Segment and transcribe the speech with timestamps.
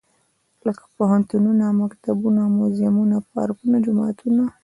[0.65, 4.43] لکه پوهنتونه، مکتبونه موزيمونه، پارکونه، جوماتونه.